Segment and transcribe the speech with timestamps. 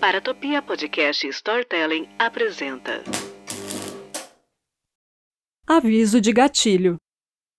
[0.00, 3.02] Paratopia Podcast Storytelling apresenta.
[5.66, 6.96] Aviso de gatilho.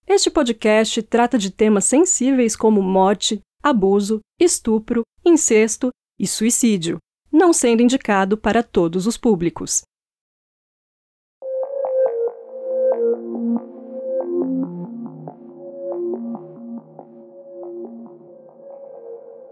[0.07, 6.97] Este podcast trata de temas sensíveis como morte, abuso, estupro, incesto e suicídio,
[7.29, 9.81] não sendo indicado para todos os públicos.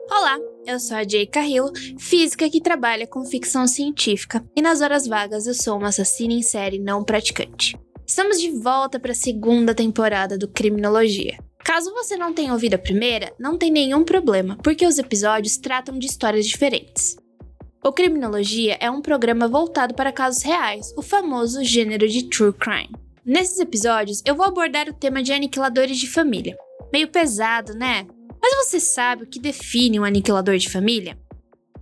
[0.10, 5.08] Olá, eu sou a Jay Carrillo, física que trabalha com ficção científica, e nas horas
[5.08, 7.80] vagas eu sou uma assassina em série não praticante.
[8.06, 11.38] Estamos de volta para a segunda temporada do Criminologia.
[11.64, 15.98] Caso você não tenha ouvido a primeira, não tem nenhum problema, porque os episódios tratam
[15.98, 17.16] de histórias diferentes.
[17.84, 22.92] O Criminologia é um programa voltado para casos reais, o famoso gênero de true crime.
[23.26, 26.58] Nesses episódios, eu vou abordar o tema de aniquiladores de família.
[26.92, 28.06] Meio pesado, né?
[28.42, 31.18] Mas você sabe o que define um aniquilador de família?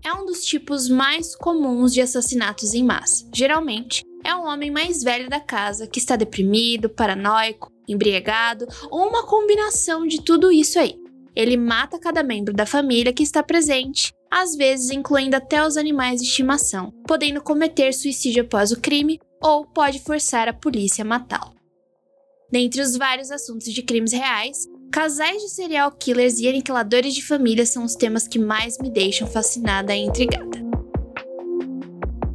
[0.03, 3.27] É um dos tipos mais comuns de assassinatos em massa.
[3.33, 9.25] Geralmente, é um homem mais velho da casa que está deprimido, paranoico, embriagado ou uma
[9.25, 10.95] combinação de tudo isso aí.
[11.35, 16.21] Ele mata cada membro da família que está presente, às vezes incluindo até os animais
[16.21, 21.53] de estimação, podendo cometer suicídio após o crime ou pode forçar a polícia a matá-lo.
[22.51, 27.65] Dentre os vários assuntos de crimes reais, Casais de serial killers e aniquiladores de família
[27.65, 30.57] são os temas que mais me deixam fascinada e intrigada.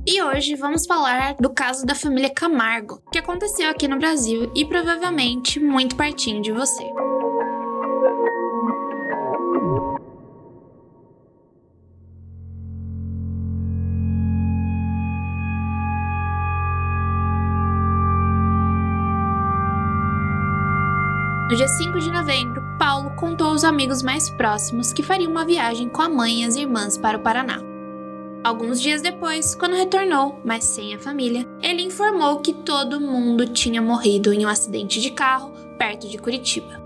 [0.07, 4.67] E hoje vamos falar do caso da família Camargo, que aconteceu aqui no Brasil e
[4.67, 6.85] provavelmente muito pertinho de você.
[23.21, 26.97] Contou aos amigos mais próximos que faria uma viagem com a mãe e as irmãs
[26.97, 27.61] para o Paraná.
[28.43, 33.83] Alguns dias depois, quando retornou, mas sem a família, ele informou que todo mundo tinha
[33.83, 36.81] morrido em um acidente de carro perto de Curitiba.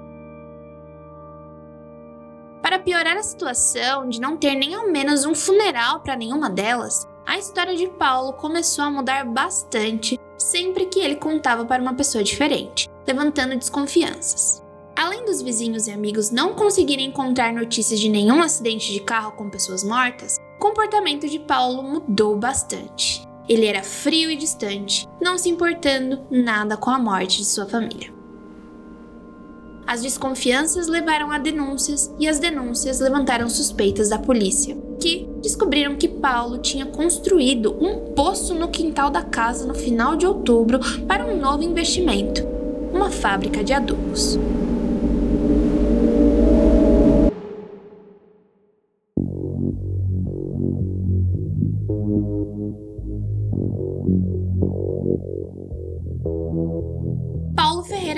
[2.61, 7.07] Para piorar a situação de não ter nem ao menos um funeral para nenhuma delas,
[7.25, 12.25] a história de Paulo começou a mudar bastante sempre que ele contava para uma pessoa
[12.25, 14.64] diferente levantando desconfianças.
[14.97, 19.51] Além dos vizinhos e amigos não conseguirem encontrar notícias de nenhum acidente de carro com
[19.51, 23.27] pessoas mortas, o comportamento de Paulo mudou bastante.
[23.49, 28.15] Ele era frio e distante, não se importando nada com a morte de sua família.
[29.85, 36.09] As desconfianças levaram a denúncias e as denúncias levantaram suspeitas da polícia, que descobriram que
[36.09, 41.39] Paulo tinha construído um poço no quintal da casa no final de outubro para um
[41.39, 42.47] novo investimento,
[42.95, 44.39] uma fábrica de adubos.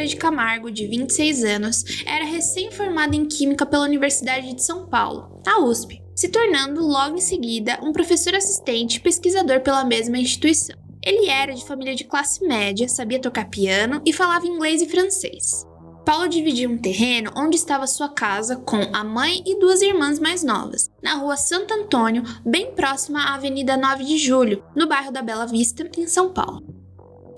[0.07, 5.61] De Camargo, de 26 anos, era recém-formado em Química pela Universidade de São Paulo, a
[5.61, 10.77] USP, se tornando logo em seguida um professor assistente pesquisador pela mesma instituição.
[11.03, 15.67] Ele era de família de classe média, sabia tocar piano e falava inglês e francês.
[16.05, 20.45] Paulo dividia um terreno onde estava sua casa com a mãe e duas irmãs mais
[20.45, 25.21] novas, na rua Santo Antônio, bem próxima à Avenida 9 de Julho, no bairro da
[25.21, 26.76] Bela Vista, em São Paulo.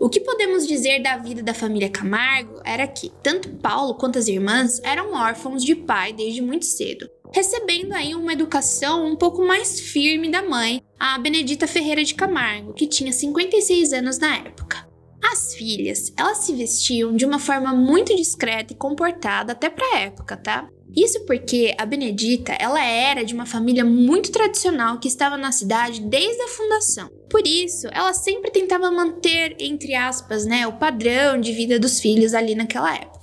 [0.00, 4.28] O que podemos dizer da vida da família Camargo era que tanto Paulo quanto as
[4.28, 9.80] irmãs eram órfãos de pai desde muito cedo, recebendo aí uma educação um pouco mais
[9.80, 14.88] firme da mãe, a Benedita Ferreira de Camargo, que tinha 56 anos na época.
[15.20, 19.98] As filhas, elas se vestiam de uma forma muito discreta e comportada até para a
[19.98, 20.68] época, tá?
[20.96, 26.00] Isso porque a Benedita, ela era de uma família muito tradicional que estava na cidade
[26.00, 27.08] desde a fundação.
[27.30, 32.34] Por isso, ela sempre tentava manter, entre aspas, né, o padrão de vida dos filhos
[32.34, 33.18] ali naquela época.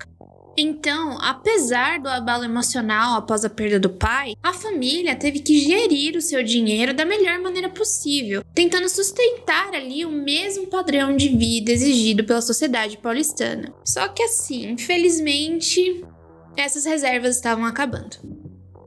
[0.57, 6.15] Então, apesar do abalo emocional após a perda do pai, a família teve que gerir
[6.15, 11.73] o seu dinheiro da melhor maneira possível, tentando sustentar ali o mesmo padrão de vida
[11.73, 13.73] exigido pela sociedade paulistana.
[13.83, 16.05] Só que assim, infelizmente,
[16.57, 18.17] essas reservas estavam acabando.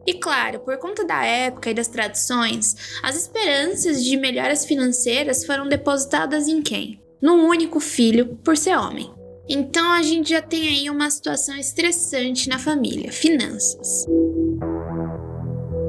[0.07, 5.69] E claro, por conta da época e das tradições, as esperanças de melhoras financeiras foram
[5.69, 7.03] depositadas em quem?
[7.21, 9.13] Num único filho, por ser homem.
[9.49, 14.07] Então a gente já tem aí uma situação estressante na família, finanças.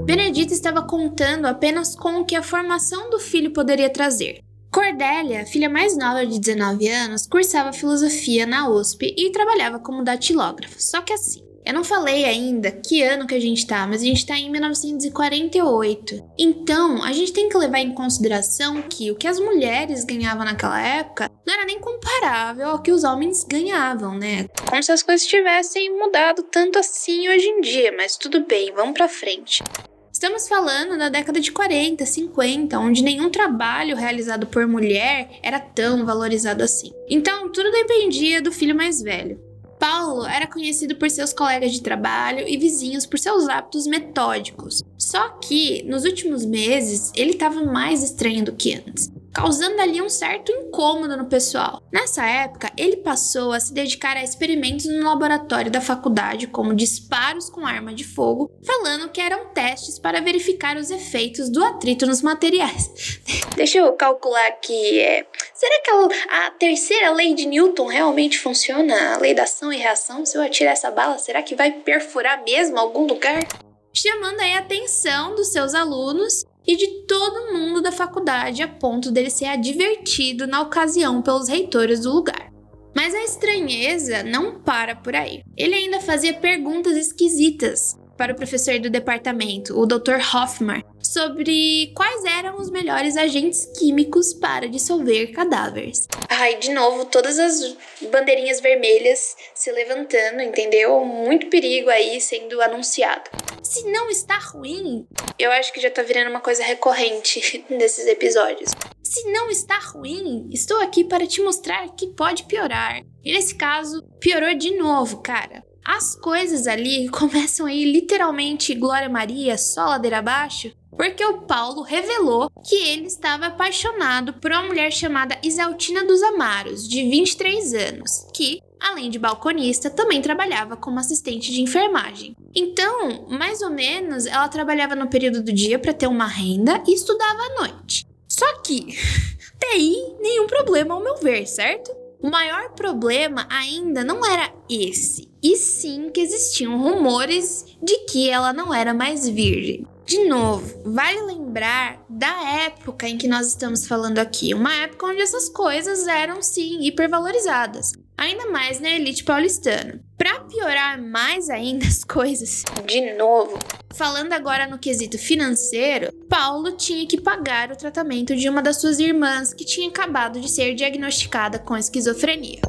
[0.05, 4.41] Benedita estava contando apenas com o que a formação do filho poderia trazer.
[4.71, 10.75] Cordélia, filha mais nova de 19 anos, cursava filosofia na USP e trabalhava como datilógrafa.
[10.77, 14.05] Só que assim, Eu não falei ainda que ano que a gente tá, mas a
[14.05, 16.31] gente tá em 1948.
[16.37, 20.81] Então, a gente tem que levar em consideração que o que as mulheres ganhavam naquela
[20.81, 24.47] época não era nem comparável ao que os homens ganhavam, né?
[24.67, 28.93] Como se as coisas tivessem mudado tanto assim hoje em dia, mas tudo bem, vamos
[28.93, 29.63] pra frente.
[30.11, 36.05] Estamos falando da década de 40, 50, onde nenhum trabalho realizado por mulher era tão
[36.05, 36.91] valorizado assim.
[37.09, 39.48] Então, tudo dependia do filho mais velho.
[39.79, 44.83] Paulo era conhecido por seus colegas de trabalho e vizinhos por seus hábitos metódicos.
[44.97, 50.09] Só que, nos últimos meses, ele estava mais estranho do que antes causando ali um
[50.09, 51.81] certo incômodo no pessoal.
[51.93, 57.49] Nessa época, ele passou a se dedicar a experimentos no laboratório da faculdade, como disparos
[57.49, 62.21] com arma de fogo, falando que eram testes para verificar os efeitos do atrito nos
[62.21, 62.91] materiais.
[63.55, 65.25] Deixa eu calcular aqui, é...
[65.53, 69.15] será que a, a terceira lei de Newton realmente funciona?
[69.15, 70.25] A lei da ação e reação?
[70.25, 73.47] Se eu atirar essa bala, será que vai perfurar mesmo algum lugar?
[73.91, 79.09] chamando aí a atenção dos seus alunos e de todo mundo da faculdade a ponto
[79.09, 82.53] dele ser advertido na ocasião pelos reitores do lugar.
[82.95, 85.41] Mas a estranheza não para por aí.
[85.57, 90.19] Ele ainda fazia perguntas esquisitas para o professor do departamento, o Dr.
[90.31, 90.83] Hoffman,
[91.13, 96.07] sobre quais eram os melhores agentes químicos para dissolver cadáveres.
[96.29, 97.75] Ai, de novo, todas as
[98.11, 101.03] bandeirinhas vermelhas se levantando, entendeu?
[101.03, 103.29] Muito perigo aí sendo anunciado.
[103.63, 105.07] Se não está ruim,
[105.37, 108.71] eu acho que já tá virando uma coisa recorrente nesses episódios.
[109.03, 113.01] Se não está ruim, estou aqui para te mostrar que pode piorar.
[113.23, 115.63] E nesse caso, piorou de novo, cara.
[115.91, 121.81] As coisas ali começam a ir literalmente Glória Maria, só ladeira abaixo, porque o Paulo
[121.81, 128.27] revelou que ele estava apaixonado por uma mulher chamada Isaltina dos Amaros, de 23 anos,
[128.35, 132.35] que, além de balconista, também trabalhava como assistente de enfermagem.
[132.53, 136.93] Então, mais ou menos, ela trabalhava no período do dia para ter uma renda e
[136.93, 138.05] estudava à noite.
[138.27, 138.95] Só que,
[139.57, 141.91] até aí, nenhum problema ao meu ver, certo?
[142.21, 148.53] O maior problema ainda não era esse, e sim que existiam rumores de que ela
[148.53, 149.85] não era mais virgem.
[150.09, 152.33] De novo, vale lembrar da
[152.65, 157.93] época em que nós estamos falando aqui, uma época onde essas coisas eram sim hipervalorizadas,
[158.17, 160.01] ainda mais na elite paulistana.
[160.17, 163.59] Para piorar mais ainda as coisas, de novo,
[163.93, 168.97] falando agora no quesito financeiro, Paulo tinha que pagar o tratamento de uma das suas
[168.97, 172.61] irmãs que tinha acabado de ser diagnosticada com esquizofrenia.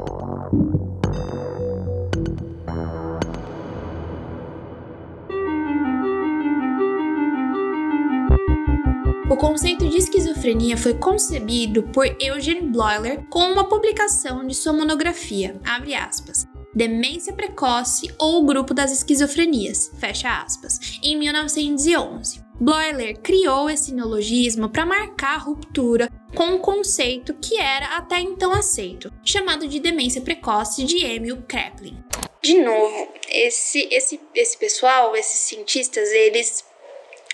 [9.30, 15.54] O conceito de esquizofrenia foi concebido por Eugene Bloiler com uma publicação de sua monografia,
[15.64, 22.42] abre aspas, Demência Precoce ou o Grupo das Esquizofrenias, fecha aspas, em 1911.
[22.60, 28.52] Bloiler criou esse neologismo para marcar a ruptura com um conceito que era até então
[28.52, 32.02] aceito, chamado de demência precoce de Emil Kraepelin.
[32.42, 36.64] De novo, esse, esse, esse pessoal, esses cientistas, eles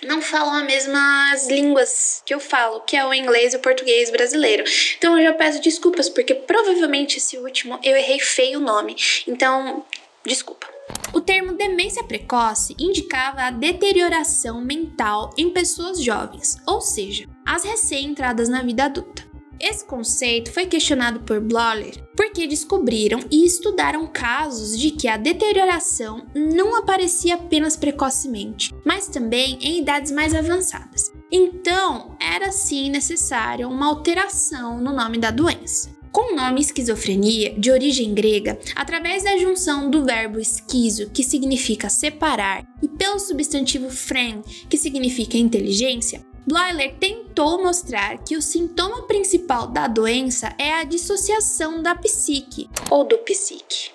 [0.03, 4.11] não falam as mesmas línguas que eu falo, que é o inglês e o português
[4.11, 4.65] brasileiro.
[4.99, 8.97] Então eu já peço desculpas, porque provavelmente esse último eu errei feio o nome.
[9.27, 9.85] Então,
[10.25, 10.67] desculpa.
[11.13, 18.49] O termo demência precoce indicava a deterioração mental em pessoas jovens, ou seja, as recém-entradas
[18.49, 19.36] na vida adulta.
[19.61, 26.27] Esse conceito foi questionado por Bloller porque descobriram e estudaram casos de que a deterioração
[26.35, 31.11] não aparecia apenas precocemente, mas também em idades mais avançadas.
[31.31, 35.95] Então, era sim necessária uma alteração no nome da doença.
[36.13, 41.91] Com o nome esquizofrenia, de origem grega, através da junção do verbo esquizo, que significa
[41.91, 49.67] separar, e pelo substantivo phren, que significa inteligência, Bloiler tentou mostrar que o sintoma principal
[49.67, 53.91] da doença é a dissociação da psique ou do psique.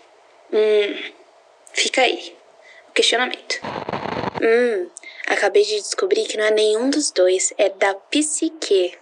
[0.52, 1.12] Hum,
[1.72, 2.36] fica aí
[2.90, 3.62] o questionamento.
[4.42, 4.90] Hum,
[5.28, 8.98] acabei de descobrir que não é nenhum dos dois, é da psique.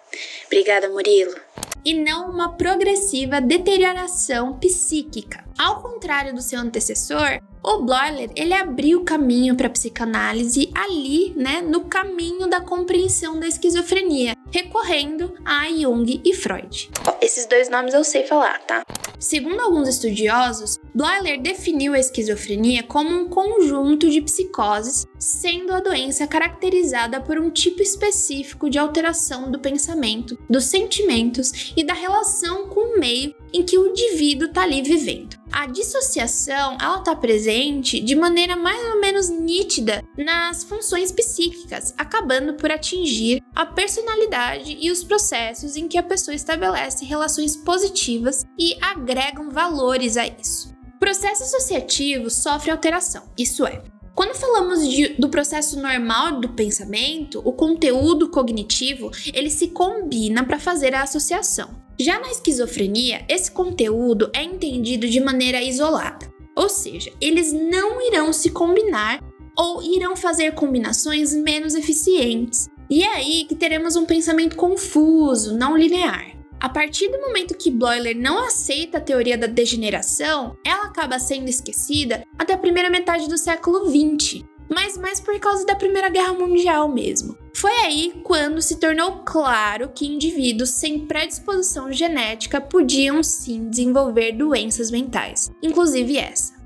[0.45, 1.35] Obrigada, Murilo
[1.83, 5.43] e não uma progressiva deterioração psíquica.
[5.57, 11.33] Ao contrário do seu antecessor, o Bloiler ele abriu o caminho para a psicanálise ali,
[11.35, 16.89] né, no caminho da compreensão da esquizofrenia, recorrendo a Jung e Freud.
[17.21, 18.83] Esses dois nomes eu sei falar, tá?
[19.19, 26.25] Segundo alguns estudiosos, Bloiler definiu a esquizofrenia como um conjunto de psicoses, sendo a doença
[26.25, 32.95] caracterizada por um tipo específico de alteração do pensamento, dos sentimentos e da relação com
[32.95, 35.38] o meio em que o indivíduo está ali vivendo.
[35.51, 42.53] A dissociação ela está presente de maneira mais ou menos nítida nas funções psíquicas, acabando
[42.53, 48.77] por atingir a personalidade e os processos em que a pessoa estabelece relações positivas e
[48.81, 50.73] agregam valores a isso.
[50.95, 53.83] O processo associativo sofre alteração, isso é,
[54.19, 60.59] quando falamos de, do processo normal do pensamento, o conteúdo cognitivo ele se combina para
[60.59, 61.69] fazer a associação.
[62.01, 68.31] Já na esquizofrenia, esse conteúdo é entendido de maneira isolada, ou seja, eles não irão
[68.31, 69.19] se combinar
[69.57, 72.69] ou irão fazer combinações menos eficientes.
[72.89, 76.39] E é aí que teremos um pensamento confuso, não linear.
[76.57, 81.49] A partir do momento que Bloiler não aceita a teoria da degeneração, ela acaba sendo
[81.49, 86.33] esquecida até a primeira metade do século XX, mas mais por causa da Primeira Guerra
[86.33, 87.38] Mundial mesmo.
[87.55, 94.91] Foi aí quando se tornou claro que indivíduos sem predisposição genética podiam sim desenvolver doenças
[94.91, 96.58] mentais, inclusive essa.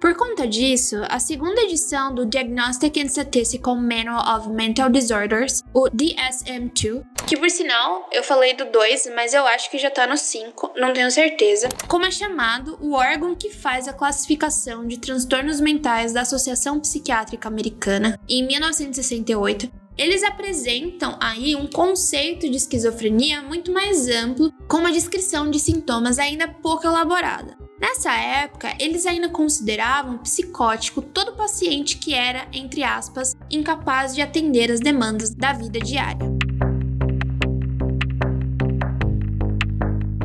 [0.00, 5.90] Por conta disso, a segunda edição do Diagnostic and Statistical Manual of Mental Disorders, o
[5.90, 10.16] DSM-2, que por sinal eu falei do 2, mas eu acho que já tá no
[10.16, 15.60] 5, não tenho certeza, como é chamado o órgão que faz a classificação de transtornos
[15.60, 23.72] mentais da Associação Psiquiátrica Americana, em 1968, eles apresentam aí um conceito de esquizofrenia muito
[23.72, 27.67] mais amplo, com uma descrição de sintomas ainda pouco elaborada.
[27.80, 34.70] Nessa época, eles ainda consideravam psicótico todo paciente que era, entre aspas, incapaz de atender
[34.72, 36.26] as demandas da vida diária.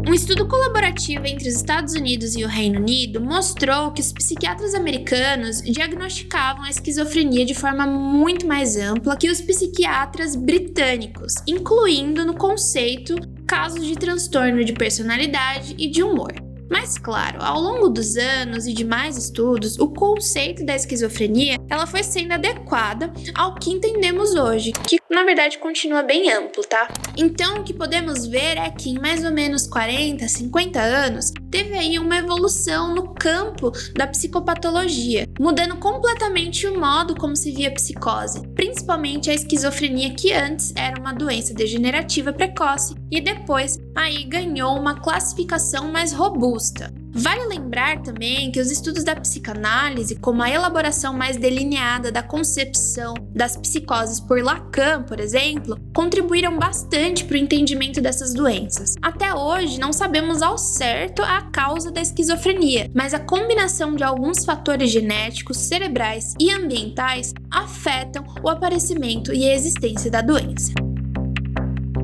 [0.08, 4.76] Um estudo colaborativo entre os Estados Unidos e o Reino Unido mostrou que os psiquiatras
[4.76, 12.36] americanos diagnosticavam a esquizofrenia de forma muito mais ampla que os psiquiatras britânicos, incluindo no
[12.36, 13.16] conceito
[13.48, 16.53] casos de transtorno de personalidade e de humor.
[16.74, 21.86] Mas claro, ao longo dos anos e de mais estudos, o conceito da esquizofrenia ela
[21.86, 26.88] foi sendo adequada ao que entendemos hoje, que na verdade continua bem amplo, tá?
[27.16, 31.78] Então o que podemos ver é que em mais ou menos 40, 50 anos, teve
[31.78, 37.74] aí uma evolução no campo da psicopatologia, mudando completamente o modo como se via a
[37.74, 44.78] psicose, principalmente a esquizofrenia que antes era uma doença degenerativa precoce e depois aí ganhou
[44.78, 47.03] uma classificação mais robusta.
[47.14, 53.14] Vale lembrar também que os estudos da psicanálise, como a elaboração mais delineada da concepção
[53.30, 58.96] das psicoses por Lacan, por exemplo, contribuíram bastante para o entendimento dessas doenças.
[59.02, 64.44] Até hoje, não sabemos ao certo a causa da esquizofrenia, mas a combinação de alguns
[64.44, 70.74] fatores genéticos, cerebrais e ambientais afetam o aparecimento e a existência da doença.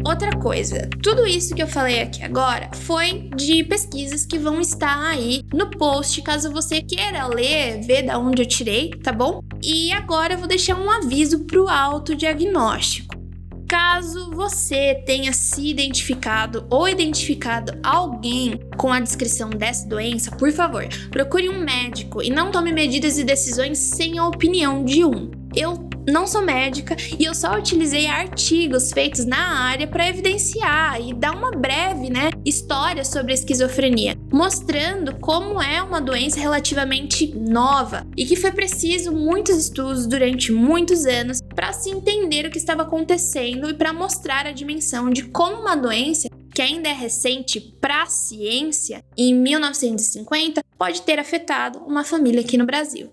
[0.05, 4.97] Outra coisa, tudo isso que eu falei aqui agora foi de pesquisas que vão estar
[5.09, 9.41] aí no post, caso você queira ler, ver da onde eu tirei, tá bom?
[9.61, 13.19] E agora eu vou deixar um aviso para o autodiagnóstico.
[13.67, 20.87] Caso você tenha se identificado ou identificado alguém com a descrição dessa doença, por favor,
[21.11, 25.29] procure um médico e não tome medidas e decisões sem a opinião de um.
[25.55, 31.13] Eu não sou médica e eu só utilizei artigos feitos na área para evidenciar e
[31.13, 38.05] dar uma breve, né, história sobre a esquizofrenia, mostrando como é uma doença relativamente nova
[38.17, 42.83] e que foi preciso muitos estudos durante muitos anos para se entender o que estava
[42.83, 48.03] acontecendo e para mostrar a dimensão de como uma doença que ainda é recente para
[48.03, 53.09] a ciência, em 1950, pode ter afetado uma família aqui no Brasil.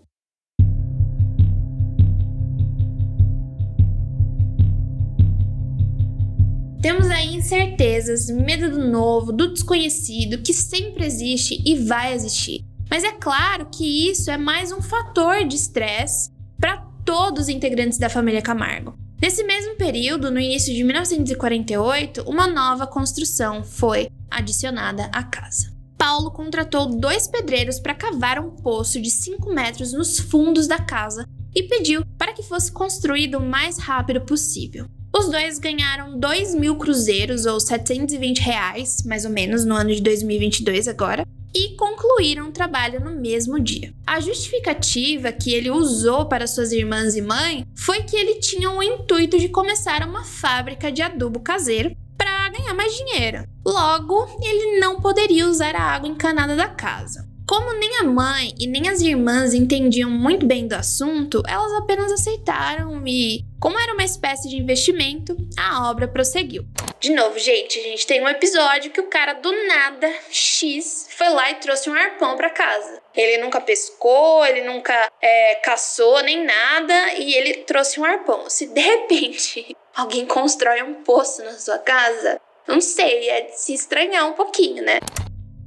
[6.86, 12.64] Temos aí incertezas, medo do novo, do desconhecido, que sempre existe e vai existir.
[12.88, 17.98] Mas é claro que isso é mais um fator de estresse para todos os integrantes
[17.98, 18.96] da família Camargo.
[19.20, 25.74] Nesse mesmo período, no início de 1948, uma nova construção foi adicionada à casa.
[25.98, 31.26] Paulo contratou dois pedreiros para cavar um poço de 5 metros nos fundos da casa
[31.52, 34.86] e pediu para que fosse construído o mais rápido possível.
[35.18, 40.02] Os dois ganharam 2 mil cruzeiros, ou 720 reais, mais ou menos, no ano de
[40.02, 43.94] 2022 agora, e concluíram o trabalho no mesmo dia.
[44.06, 48.82] A justificativa que ele usou para suas irmãs e mãe foi que ele tinha o
[48.82, 53.42] intuito de começar uma fábrica de adubo caseiro para ganhar mais dinheiro.
[53.64, 57.26] Logo, ele não poderia usar a água encanada da casa.
[57.48, 62.10] Como nem a mãe e nem as irmãs entendiam muito bem do assunto, elas apenas
[62.10, 66.64] aceitaram e, como era uma espécie de investimento, a obra prosseguiu.
[66.98, 71.28] De novo, gente, a gente tem um episódio que o cara do nada, X, foi
[71.28, 73.00] lá e trouxe um arpão para casa.
[73.14, 78.50] Ele nunca pescou, ele nunca é, caçou nem nada e ele trouxe um arpão.
[78.50, 83.72] Se de repente alguém constrói um poço na sua casa, não sei, é de se
[83.72, 84.98] estranhar um pouquinho, né?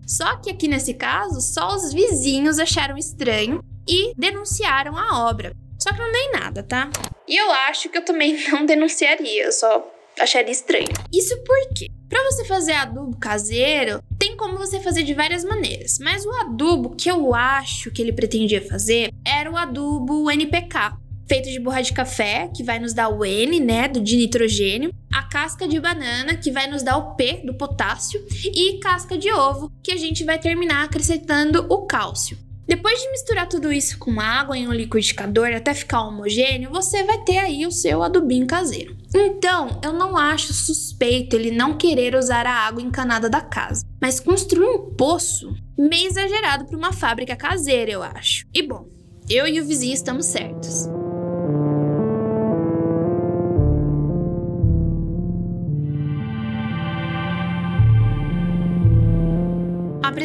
[0.10, 5.54] Só que aqui nesse caso, só os vizinhos acharam estranho e denunciaram a obra.
[5.80, 6.90] Só que não dei nada, tá?
[7.28, 9.88] E eu acho que eu também não denunciaria, eu só
[10.20, 10.90] acharia estranho.
[11.14, 16.26] Isso porque, para você fazer adubo caseiro, tem como você fazer de várias maneiras, mas
[16.26, 20.98] o adubo que eu acho que ele pretendia fazer era o adubo NPK,
[21.30, 24.92] feito de borra de café, que vai nos dar o N, né, do de nitrogênio,
[25.14, 29.32] a casca de banana, que vai nos dar o P, do potássio, e casca de
[29.32, 32.36] ovo, que a gente vai terminar acrescentando o cálcio.
[32.68, 37.24] Depois de misturar tudo isso com água em um liquidificador até ficar homogêneo, você vai
[37.24, 38.96] ter aí o seu adubinho caseiro.
[39.14, 44.20] Então, eu não acho suspeito ele não querer usar a água encanada da casa, mas
[44.20, 48.46] construir um poço meio exagerado para uma fábrica caseira, eu acho.
[48.54, 48.88] E bom,
[49.28, 50.99] eu e o vizinho estamos certos.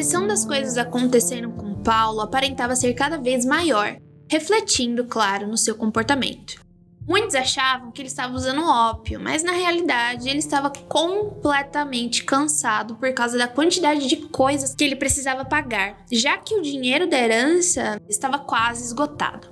[0.05, 3.97] Pressão das coisas acontecendo com Paulo aparentava ser cada vez maior,
[4.31, 6.63] refletindo, claro, no seu comportamento.
[7.09, 13.11] Muitos achavam que ele estava usando ópio, mas na realidade ele estava completamente cansado por
[13.15, 17.99] causa da quantidade de coisas que ele precisava pagar, já que o dinheiro da herança
[18.07, 19.49] estava quase esgotado.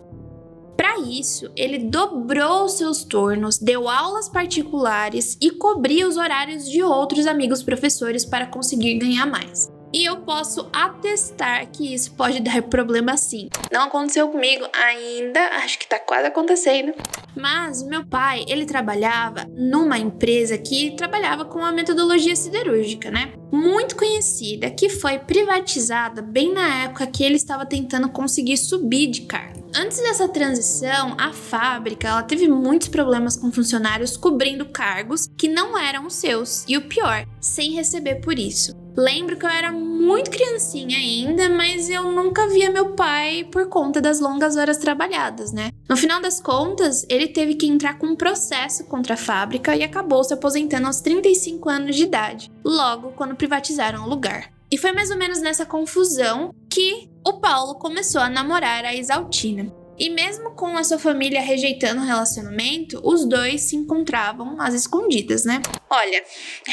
[0.76, 7.26] Para isso, ele dobrou seus turnos, deu aulas particulares e cobria os horários de outros
[7.26, 9.72] amigos professores para conseguir ganhar mais.
[9.92, 13.48] E eu posso atestar que isso pode dar problema sim.
[13.70, 16.94] Não aconteceu comigo ainda, acho que tá quase acontecendo.
[17.36, 23.32] Mas meu pai, ele trabalhava numa empresa que trabalhava com a metodologia siderúrgica, né?
[23.50, 29.22] Muito conhecida, que foi privatizada bem na época que ele estava tentando conseguir subir de
[29.22, 29.62] cargo.
[29.74, 35.78] Antes dessa transição, a fábrica ela teve muitos problemas com funcionários cobrindo cargos que não
[35.78, 38.81] eram seus, e o pior, sem receber por isso.
[38.96, 44.00] Lembro que eu era muito criancinha ainda, mas eu nunca via meu pai por conta
[44.00, 45.70] das longas horas trabalhadas, né?
[45.88, 49.82] No final das contas, ele teve que entrar com um processo contra a fábrica e
[49.82, 54.52] acabou se aposentando aos 35 anos de idade, logo quando privatizaram o lugar.
[54.70, 59.81] E foi mais ou menos nessa confusão que o Paulo começou a namorar a Isaltina.
[59.98, 65.44] E mesmo com a sua família rejeitando o relacionamento, os dois se encontravam às escondidas,
[65.44, 65.60] né?
[65.90, 66.24] Olha,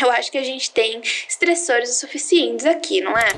[0.02, 3.30] eu acho que a gente tem estressores o suficientes aqui, não é?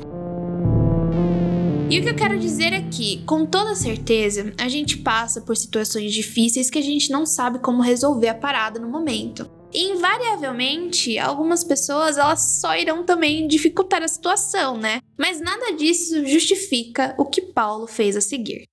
[1.89, 5.57] E o que eu quero dizer é que, com toda certeza, a gente passa por
[5.57, 9.49] situações difíceis que a gente não sabe como resolver a parada no momento.
[9.73, 15.01] E invariavelmente, algumas pessoas elas só irão também dificultar a situação, né?
[15.17, 18.70] Mas nada disso justifica o que Paulo fez a seguir.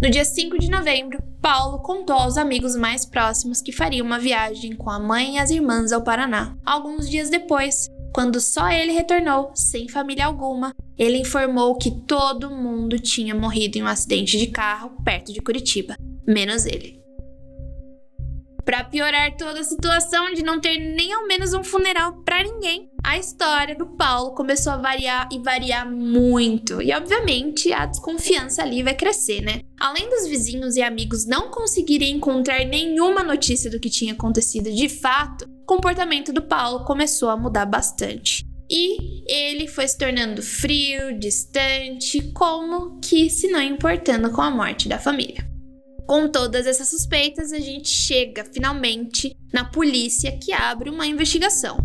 [0.00, 4.76] No dia 5 de novembro, Paulo contou aos amigos mais próximos que faria uma viagem
[4.76, 6.56] com a mãe e as irmãs ao Paraná.
[6.64, 12.96] Alguns dias depois, quando só ele retornou, sem família alguma, ele informou que todo mundo
[12.96, 16.97] tinha morrido em um acidente de carro perto de Curitiba, menos ele.
[18.68, 22.90] Para piorar toda a situação de não ter nem ao menos um funeral para ninguém,
[23.02, 26.82] a história do Paulo começou a variar e variar muito.
[26.82, 29.62] E obviamente a desconfiança ali vai crescer, né?
[29.80, 34.90] Além dos vizinhos e amigos não conseguirem encontrar nenhuma notícia do que tinha acontecido de
[34.90, 38.44] fato, o comportamento do Paulo começou a mudar bastante.
[38.70, 44.90] E ele foi se tornando frio, distante, como que se não importando com a morte
[44.90, 45.48] da família.
[46.08, 51.76] Com todas essas suspeitas, a gente chega finalmente na polícia que abre uma investigação.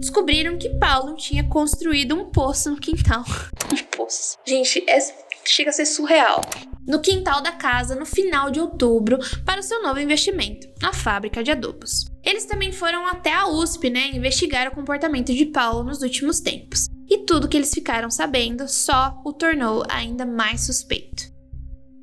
[0.00, 3.24] Descobriram que Paulo tinha construído um poço no quintal.
[3.70, 4.36] Um poço.
[4.44, 4.98] Gente, é,
[5.44, 6.44] chega a ser surreal.
[6.84, 11.44] No quintal da casa no final de outubro para o seu novo investimento, a fábrica
[11.44, 12.06] de adubos.
[12.24, 16.91] Eles também foram até a USP, né, investigar o comportamento de Paulo nos últimos tempos
[17.08, 21.32] e tudo que eles ficaram sabendo só o tornou ainda mais suspeito.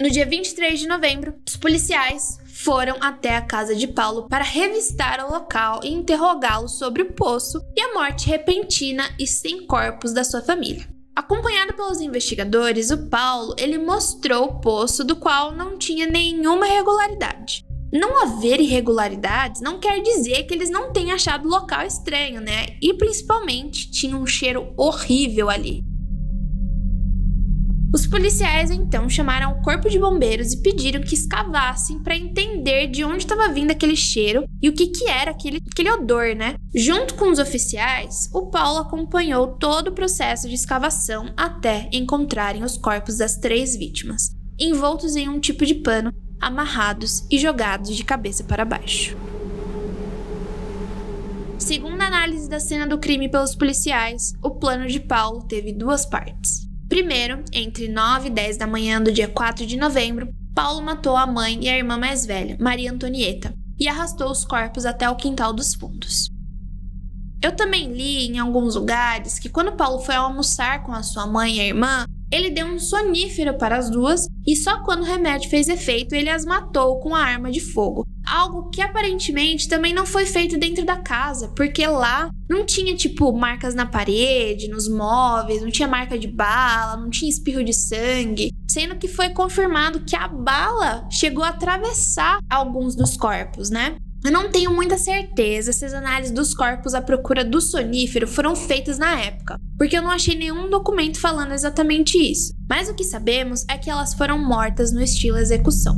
[0.01, 5.25] No dia 23 de novembro, os policiais foram até a casa de Paulo para revistar
[5.25, 10.23] o local e interrogá-lo sobre o poço e a morte repentina e sem corpos da
[10.23, 10.87] sua família.
[11.15, 17.65] Acompanhado pelos investigadores, o Paulo ele mostrou o poço do qual não tinha nenhuma irregularidade.
[17.91, 22.77] Não haver irregularidades não quer dizer que eles não tenham achado o local estranho, né?
[22.81, 25.83] E principalmente tinha um cheiro horrível ali.
[27.91, 33.03] Os policiais então chamaram o corpo de bombeiros e pediram que escavassem para entender de
[33.03, 36.55] onde estava vindo aquele cheiro e o que, que era aquele, aquele odor, né?
[36.75, 42.77] Junto com os oficiais, o Paulo acompanhou todo o processo de escavação até encontrarem os
[42.77, 48.43] corpos das três vítimas, envoltos em um tipo de pano, amarrados e jogados de cabeça
[48.43, 49.17] para baixo.
[51.57, 56.05] Segundo a análise da cena do crime pelos policiais, o plano de Paulo teve duas
[56.05, 56.67] partes.
[56.87, 61.27] Primeiro, entre 9 e 10 da manhã do dia 4 de novembro, Paulo matou a
[61.27, 65.53] mãe e a irmã mais velha, Maria Antonieta, e arrastou os corpos até o quintal
[65.53, 66.29] dos fundos.
[67.41, 71.57] Eu também li em alguns lugares que quando Paulo foi almoçar com a sua mãe
[71.57, 75.49] e a irmã, ele deu um sonífero para as duas e só quando o remédio
[75.49, 80.05] fez efeito ele as matou com a arma de fogo, algo que aparentemente também não
[80.05, 85.61] foi feito dentro da casa, porque lá não tinha tipo marcas na parede, nos móveis,
[85.61, 90.15] não tinha marca de bala, não tinha espirro de sangue, sendo que foi confirmado que
[90.15, 93.97] a bala chegou a atravessar alguns dos corpos, né?
[94.23, 98.53] Eu não tenho muita certeza se as análises dos corpos à procura do sonífero foram
[98.53, 102.53] feitas na época, porque eu não achei nenhum documento falando exatamente isso.
[102.69, 105.95] Mas o que sabemos é que elas foram mortas no estilo execução.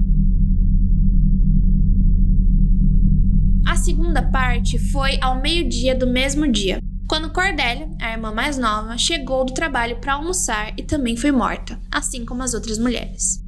[3.68, 6.80] A segunda parte foi ao meio-dia do mesmo dia,
[7.10, 11.78] quando Cordélia, a irmã mais nova, chegou do trabalho para almoçar e também foi morta,
[11.92, 13.42] assim como as outras mulheres.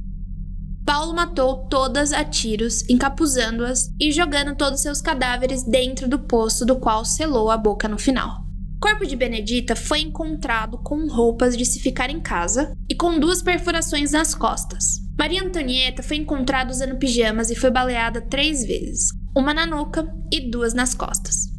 [0.84, 6.76] Paulo matou todas a tiros, encapuzando-as e jogando todos seus cadáveres dentro do poço do
[6.76, 8.44] qual selou a boca no final.
[8.76, 13.18] O corpo de Benedita foi encontrado com roupas de se ficar em casa e com
[13.18, 15.00] duas perfurações nas costas.
[15.18, 20.48] Maria Antonieta foi encontrada usando pijamas e foi baleada três vezes uma na nuca e
[20.48, 21.52] duas nas costas.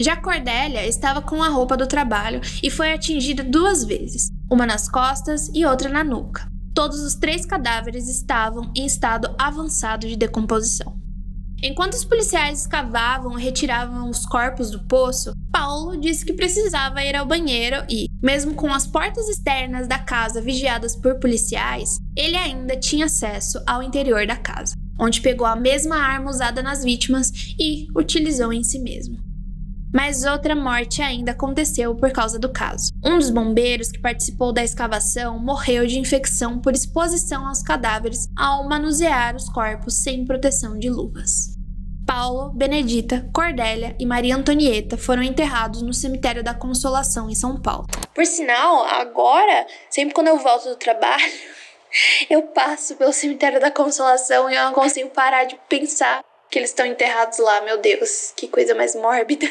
[0.00, 4.88] Já Cordélia estava com a roupa do trabalho e foi atingida duas vezes, uma nas
[4.88, 6.49] costas e outra na nuca.
[6.74, 10.98] Todos os três cadáveres estavam em estado avançado de decomposição.
[11.62, 17.14] Enquanto os policiais escavavam e retiravam os corpos do poço, Paulo disse que precisava ir
[17.14, 22.78] ao banheiro e, mesmo com as portas externas da casa vigiadas por policiais, ele ainda
[22.78, 27.88] tinha acesso ao interior da casa onde pegou a mesma arma usada nas vítimas e
[27.96, 29.29] utilizou em si mesmo.
[29.92, 32.92] Mas outra morte ainda aconteceu por causa do caso.
[33.04, 38.68] Um dos bombeiros que participou da escavação morreu de infecção por exposição aos cadáveres ao
[38.68, 41.58] manusear os corpos sem proteção de luvas.
[42.06, 47.86] Paulo, Benedita, Cordélia e Maria Antonieta foram enterrados no cemitério da Consolação em São Paulo.
[48.14, 51.32] Por sinal, agora, sempre quando eu volto do trabalho,
[52.28, 56.20] eu passo pelo cemitério da Consolação e eu não consigo parar de pensar
[56.50, 57.62] que eles estão enterrados lá.
[57.62, 59.46] Meu Deus, que coisa mais mórbida.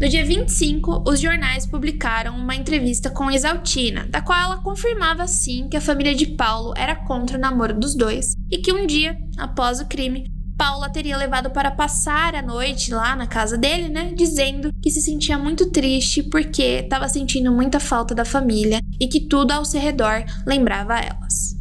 [0.00, 5.68] No dia 25, os jornais publicaram uma entrevista com Exaltina, da qual ela confirmava sim
[5.68, 9.18] que a família de Paulo era contra o namoro dos dois e que um dia,
[9.36, 14.12] após o crime, Paula teria levado para passar a noite lá na casa dele, né?
[14.14, 19.26] Dizendo que se sentia muito triste porque estava sentindo muita falta da família e que
[19.26, 21.57] tudo ao seu redor lembrava elas.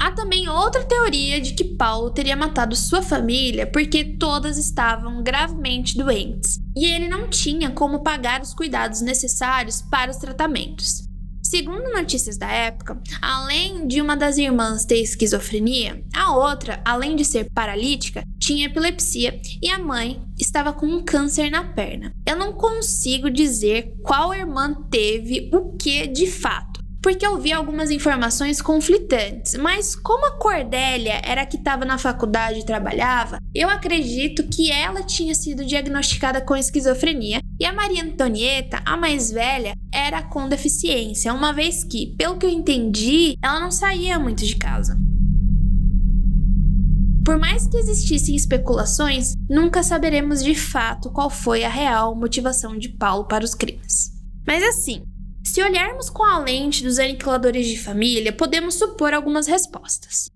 [0.00, 5.96] Há também outra teoria de que Paulo teria matado sua família porque todas estavam gravemente
[5.96, 11.06] doentes e ele não tinha como pagar os cuidados necessários para os tratamentos.
[11.42, 17.24] Segundo notícias da época, além de uma das irmãs ter esquizofrenia, a outra, além de
[17.24, 22.12] ser paralítica, tinha epilepsia e a mãe estava com um câncer na perna.
[22.26, 27.90] Eu não consigo dizer qual irmã teve o que de fato porque eu vi algumas
[27.90, 33.68] informações conflitantes, mas como a Cordélia era a que estava na faculdade e trabalhava, eu
[33.68, 39.74] acredito que ela tinha sido diagnosticada com esquizofrenia e a Maria Antonieta, a mais velha,
[39.92, 44.56] era com deficiência, uma vez que, pelo que eu entendi, ela não saía muito de
[44.56, 44.98] casa.
[47.24, 52.88] Por mais que existissem especulações, nunca saberemos de fato qual foi a real motivação de
[52.88, 54.12] Paulo para os crimes.
[54.46, 55.02] Mas assim,
[55.56, 60.30] se olharmos com a lente dos aniquiladores de família, podemos supor algumas respostas.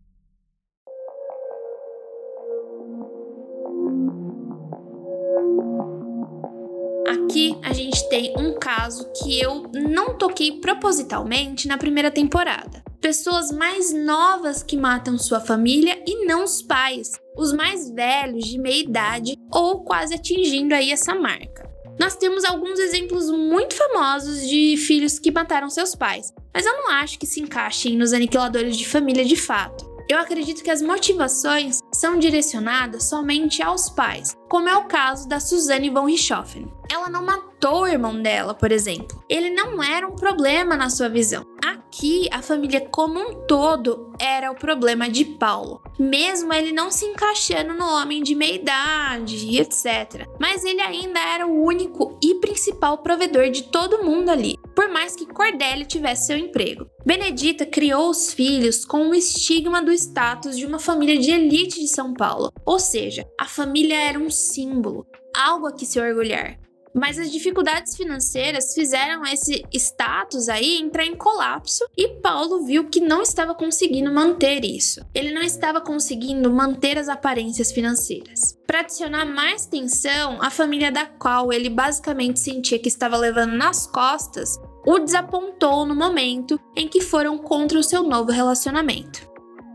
[7.07, 12.83] Aqui a gente tem um caso que eu não toquei propositalmente na primeira temporada.
[12.99, 18.59] Pessoas mais novas que matam sua família e não os pais, os mais velhos de
[18.59, 21.60] meia idade ou quase atingindo aí essa marca.
[22.01, 26.93] Nós temos alguns exemplos muito famosos de filhos que mataram seus pais, mas eu não
[26.93, 29.85] acho que se encaixem nos aniquiladores de família de fato.
[30.09, 35.39] Eu acredito que as motivações são direcionadas somente aos pais, como é o caso da
[35.39, 36.67] Suzanne von Richthofen.
[36.91, 39.23] Ela não matou o irmão dela, por exemplo.
[39.29, 41.47] Ele não era um problema na sua visão.
[41.65, 47.05] Aqui, a família como um todo era o problema de Paulo, mesmo ele não se
[47.05, 50.27] encaixando no homem de meia idade, etc.
[50.39, 55.15] Mas ele ainda era o único e principal provedor de todo mundo ali, por mais
[55.15, 56.87] que Cordelia tivesse seu emprego.
[57.05, 61.89] Benedita criou os filhos com o estigma do status de uma família de elite de
[61.89, 66.59] São Paulo, ou seja, a família era um símbolo, algo a que se orgulhar.
[66.95, 73.01] Mas as dificuldades financeiras fizeram esse status aí entrar em colapso e Paulo viu que
[73.01, 75.01] não estava conseguindo manter isso.
[75.15, 78.59] Ele não estava conseguindo manter as aparências financeiras.
[78.67, 83.87] Para adicionar mais tensão, a família da qual ele basicamente sentia que estava levando nas
[83.87, 89.30] costas o desapontou no momento em que foram contra o seu novo relacionamento.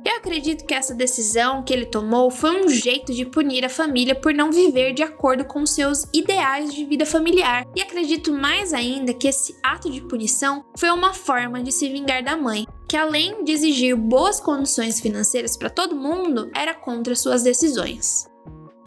[0.06, 4.14] Eu acredito que essa decisão que ele tomou foi um jeito de punir a família
[4.14, 9.16] por não viver de acordo com seus ideais de vida familiar, e acredito mais ainda
[9.16, 13.44] que esse ato de punição foi uma forma de se vingar da mãe, que além
[13.44, 18.28] de exigir boas condições financeiras para todo mundo, era contra suas decisões.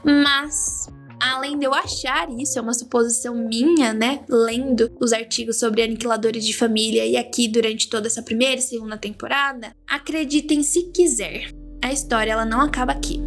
[0.04, 0.87] Mas
[1.20, 4.20] Além de eu achar isso, é uma suposição minha, né?
[4.28, 8.96] Lendo os artigos sobre aniquiladores de família e aqui durante toda essa primeira e segunda
[8.96, 11.50] temporada, acreditem se quiser.
[11.83, 13.20] A história ela não acaba aqui.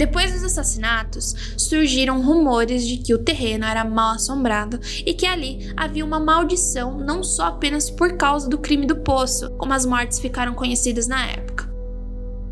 [0.00, 6.04] Depois assassinatos, surgiram rumores de que o terreno era mal assombrado e que ali havia
[6.04, 10.54] uma maldição não só apenas por causa do crime do poço, como as mortes ficaram
[10.54, 11.70] conhecidas na época.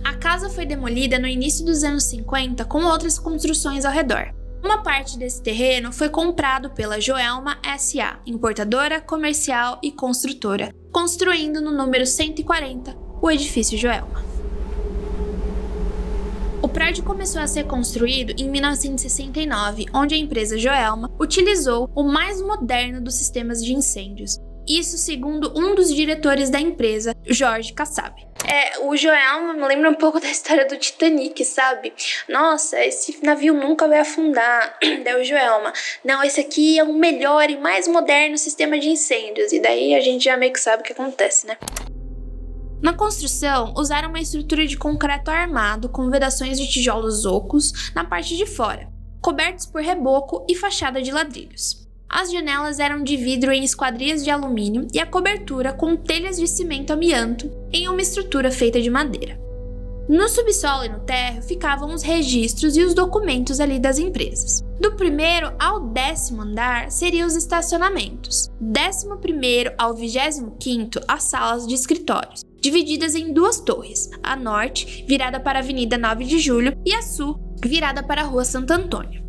[0.04, 4.32] A casa foi demolida no início dos anos 50 com outras construções ao redor.
[4.64, 11.70] Uma parte desse terreno foi comprado pela Joelma SA, importadora, comercial e construtora, construindo no
[11.70, 14.28] número 140 o edifício Joelma.
[16.68, 22.42] O prédio começou a ser construído em 1969, onde a empresa Joelma utilizou o mais
[22.42, 24.37] moderno dos sistemas de incêndios.
[24.68, 28.14] Isso segundo um dos diretores da empresa, Jorge Kassab.
[28.46, 31.90] É, o Joelma me lembra um pouco da história do Titanic, sabe?
[32.28, 34.76] Nossa, esse navio nunca vai afundar.
[35.02, 35.72] Daí o Joelma,
[36.04, 39.54] não, esse aqui é o melhor e mais moderno sistema de incêndios.
[39.54, 41.57] E daí a gente já meio que sabe o que acontece, né?
[42.81, 48.37] Na construção, usaram uma estrutura de concreto armado com vedações de tijolos ocos na parte
[48.37, 48.88] de fora,
[49.21, 51.88] cobertos por reboco e fachada de ladrilhos.
[52.09, 56.47] As janelas eram de vidro em esquadrias de alumínio e a cobertura com telhas de
[56.47, 59.38] cimento amianto em uma estrutura feita de madeira.
[60.09, 64.64] No subsolo e no térreo ficavam os registros e os documentos ali das empresas.
[64.81, 68.49] Do primeiro ao décimo andar seriam os estacionamentos.
[68.59, 75.05] Décimo primeiro ao vigésimo quinto, as salas de escritórios divididas em duas torres, a norte,
[75.07, 78.73] virada para a Avenida 9 de Julho, e a sul, virada para a Rua Santo
[78.73, 79.27] Antônio.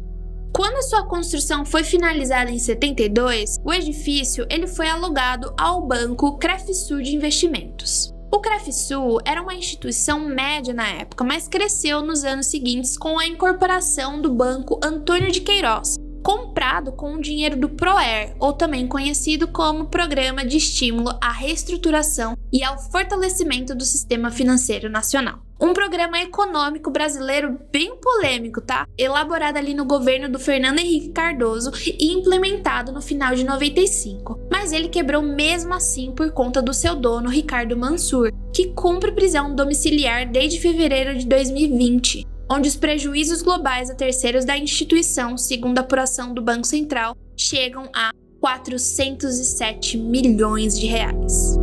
[0.54, 7.02] Quando sua construção foi finalizada em 72, o edifício ele foi alugado ao banco Crefsul
[7.02, 8.12] de Investimentos.
[8.32, 13.26] O Crefsul era uma instituição média na época, mas cresceu nos anos seguintes com a
[13.26, 19.47] incorporação do banco Antônio de Queiroz, comprado com o dinheiro do PROER, ou também conhecido
[19.47, 25.39] como Programa de Estímulo à Reestruturação e ao Fortalecimento do Sistema Financeiro Nacional.
[25.62, 28.88] Um programa econômico brasileiro bem polêmico, tá?
[28.97, 34.39] Elaborado ali no governo do Fernando Henrique Cardoso e implementado no final de 95.
[34.49, 39.53] Mas ele quebrou mesmo assim por conta do seu dono, Ricardo Mansur, que cumpre prisão
[39.53, 45.82] domiciliar desde fevereiro de 2020 onde os prejuízos globais a terceiros da instituição, segundo a
[45.82, 51.58] apuração do Banco Central, chegam a 407 milhões de reais.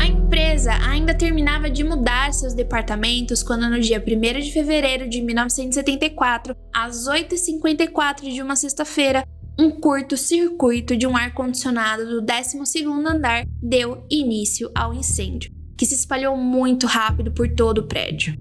[0.00, 5.22] A empresa ainda terminava de mudar seus departamentos quando, no dia 1 de fevereiro de
[5.22, 9.24] 1974, às 8h54 de uma sexta-feira,
[9.58, 16.36] um curto-circuito de um ar-condicionado do 12º andar deu início ao incêndio que se espalhou
[16.36, 18.36] muito rápido por todo o prédio.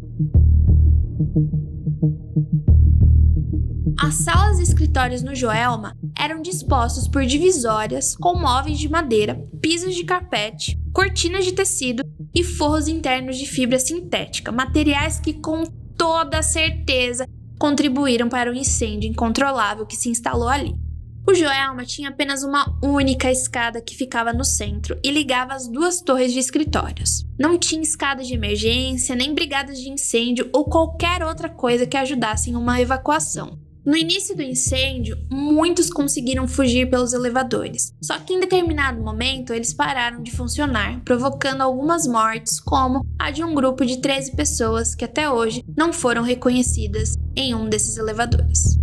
[3.99, 9.95] As salas e escritórios no Joelma eram dispostos por divisórias com móveis de madeira, pisos
[9.95, 15.63] de carpete, cortinas de tecido e forros internos de fibra sintética, materiais que com
[15.95, 17.27] toda certeza
[17.59, 20.86] contribuíram para o incêndio incontrolável que se instalou ali.
[21.29, 25.99] O Joelma tinha apenas uma única escada que ficava no centro e ligava as duas
[25.99, 27.25] torres de escritórios.
[27.37, 32.49] Não tinha escada de emergência, nem brigadas de incêndio ou qualquer outra coisa que ajudasse
[32.49, 33.59] em uma evacuação.
[33.85, 37.93] No início do incêndio, muitos conseguiram fugir pelos elevadores.
[38.01, 43.43] Só que em determinado momento eles pararam de funcionar, provocando algumas mortes, como a de
[43.43, 48.77] um grupo de 13 pessoas que até hoje não foram reconhecidas em um desses elevadores.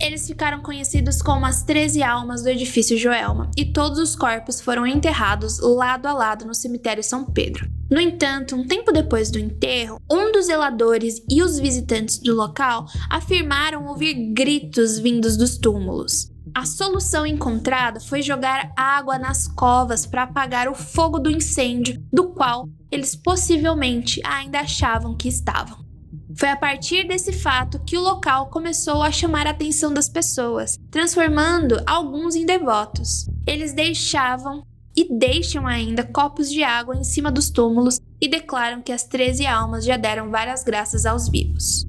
[0.00, 4.86] Eles ficaram conhecidos como as 13 almas do edifício Joelma, e todos os corpos foram
[4.86, 7.70] enterrados lado a lado no cemitério São Pedro.
[7.90, 12.86] No entanto, um tempo depois do enterro, um dos zeladores e os visitantes do local
[13.10, 16.30] afirmaram ouvir gritos vindos dos túmulos.
[16.54, 22.30] A solução encontrada foi jogar água nas covas para apagar o fogo do incêndio, do
[22.30, 25.89] qual eles possivelmente ainda achavam que estavam.
[26.36, 30.78] Foi a partir desse fato que o local começou a chamar a atenção das pessoas,
[30.90, 33.28] transformando alguns em devotos.
[33.46, 34.64] Eles deixavam
[34.96, 39.46] e deixam ainda copos de água em cima dos túmulos e declaram que as 13
[39.46, 41.86] almas já deram várias graças aos vivos.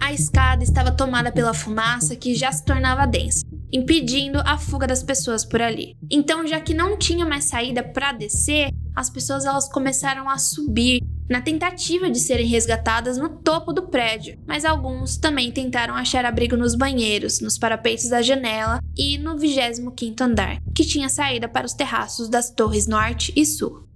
[0.00, 5.02] A escada estava tomada pela fumaça que já se tornava densa, impedindo a fuga das
[5.02, 5.96] pessoas por ali.
[6.10, 11.00] Então, já que não tinha mais saída para descer, as pessoas elas começaram a subir
[11.30, 16.56] na tentativa de serem resgatadas no topo do prédio, mas alguns também tentaram achar abrigo
[16.56, 21.72] nos banheiros, nos parapeitos da janela e no 25º andar, que tinha saída para os
[21.72, 23.88] terraços das torres norte e sul.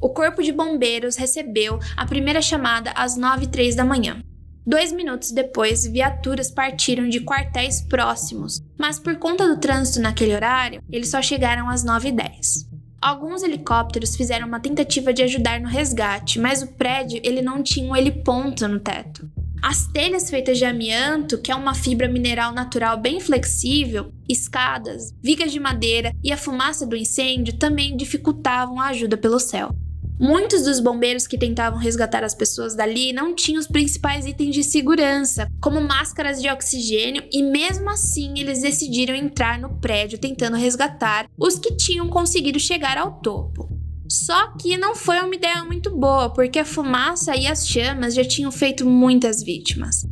[0.00, 4.20] O corpo de bombeiros recebeu a primeira chamada às 9 h da manhã.
[4.66, 10.82] Dois minutos depois, viaturas partiram de quartéis próximos, mas por conta do trânsito naquele horário,
[10.90, 12.73] eles só chegaram às 9h10.
[13.04, 17.86] Alguns helicópteros fizeram uma tentativa de ajudar no resgate, mas o prédio ele não tinha
[17.86, 19.30] um heliponto no teto.
[19.62, 25.52] As telhas feitas de amianto, que é uma fibra mineral natural bem flexível, escadas, vigas
[25.52, 29.68] de madeira e a fumaça do incêndio também dificultavam a ajuda pelo céu.
[30.18, 34.62] Muitos dos bombeiros que tentavam resgatar as pessoas dali não tinham os principais itens de
[34.62, 41.26] segurança, como máscaras de oxigênio, e mesmo assim eles decidiram entrar no prédio tentando resgatar
[41.36, 43.68] os que tinham conseguido chegar ao topo.
[44.08, 48.24] Só que não foi uma ideia muito boa, porque a fumaça e as chamas já
[48.24, 50.06] tinham feito muitas vítimas.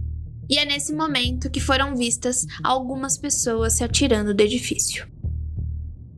[0.50, 5.06] E é nesse momento que foram vistas algumas pessoas se atirando do edifício.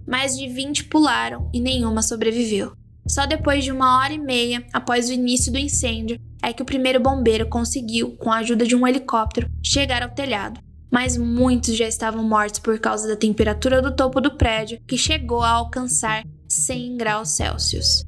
[0.07, 2.73] Mais de 20 pularam e nenhuma sobreviveu.
[3.07, 6.67] Só depois de uma hora e meia após o início do incêndio é que o
[6.67, 10.61] primeiro bombeiro conseguiu, com a ajuda de um helicóptero, chegar ao telhado.
[10.91, 15.43] Mas muitos já estavam mortos por causa da temperatura do topo do prédio, que chegou
[15.43, 18.05] a alcançar 100 graus Celsius.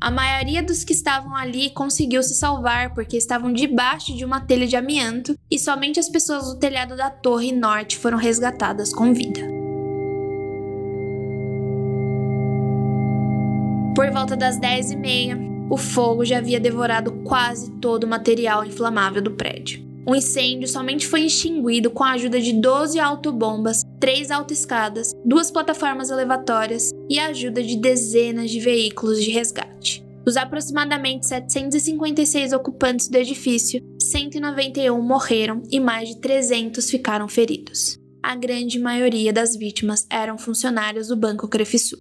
[0.00, 4.66] A maioria dos que estavam ali conseguiu se salvar porque estavam debaixo de uma telha
[4.66, 9.55] de amianto e somente as pessoas do telhado da torre norte foram resgatadas com vida.
[13.96, 19.30] Por volta das 10h30, o fogo já havia devorado quase todo o material inflamável do
[19.30, 19.82] prédio.
[20.06, 26.10] O incêndio somente foi extinguido com a ajuda de 12 autobombas, 3 autoescadas, duas plataformas
[26.10, 30.04] elevatórias e a ajuda de dezenas de veículos de resgate.
[30.26, 37.98] Dos aproximadamente 756 ocupantes do edifício, 191 morreram e mais de 300 ficaram feridos.
[38.22, 41.98] A grande maioria das vítimas eram funcionários do Banco Crefisul.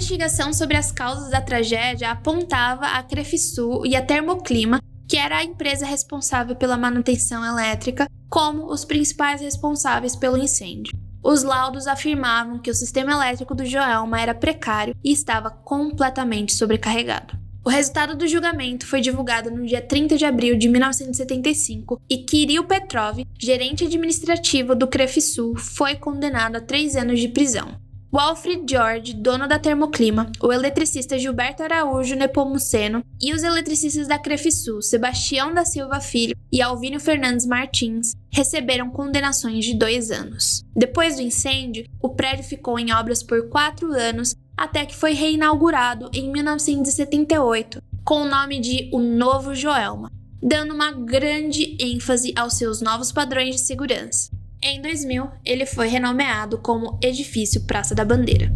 [0.00, 5.44] Investigação sobre as causas da tragédia apontava a Crefisul e a Termoclima, que era a
[5.44, 10.98] empresa responsável pela manutenção elétrica, como os principais responsáveis pelo incêndio.
[11.22, 17.38] Os laudos afirmavam que o sistema elétrico do Joelma era precário e estava completamente sobrecarregado.
[17.62, 22.64] O resultado do julgamento foi divulgado no dia 30 de abril de 1975 e Kirill
[22.64, 27.89] Petrov, gerente administrativo do Crefisul, foi condenado a três anos de prisão.
[28.12, 34.82] Walfrid George, dono da Termoclima, o eletricista Gilberto Araújo Nepomuceno e os eletricistas da Crefisul,
[34.82, 40.64] Sebastião da Silva Filho e Alvínio Fernandes Martins, receberam condenações de dois anos.
[40.74, 46.10] Depois do incêndio, o prédio ficou em obras por quatro anos até que foi reinaugurado
[46.12, 50.10] em 1978 com o nome de O Novo Joelma,
[50.42, 54.30] dando uma grande ênfase aos seus novos padrões de segurança.
[54.62, 58.52] Em 2000, ele foi renomeado como Edifício Praça da Bandeira.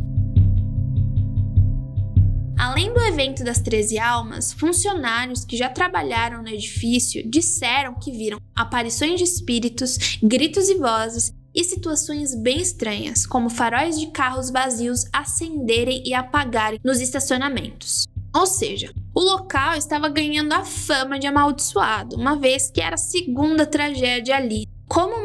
[2.59, 8.39] Além do evento das 13 almas, funcionários que já trabalharam no edifício disseram que viram
[8.55, 15.07] aparições de espíritos, gritos e vozes e situações bem estranhas, como faróis de carros vazios
[15.11, 18.05] acenderem e apagarem nos estacionamentos.
[18.35, 22.99] Ou seja, o local estava ganhando a fama de amaldiçoado, uma vez que era a
[22.99, 24.64] segunda tragédia ali.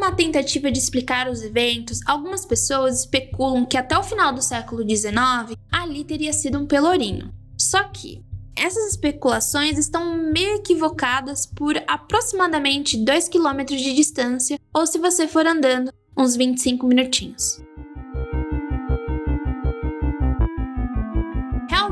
[0.00, 4.82] Uma tentativa de explicar os eventos, algumas pessoas especulam que até o final do século
[4.82, 7.30] XIX ali teria sido um pelourinho.
[7.58, 8.24] Só que
[8.56, 15.46] essas especulações estão meio equivocadas por aproximadamente 2 km de distância, ou se você for
[15.46, 17.60] andando, uns 25 minutinhos.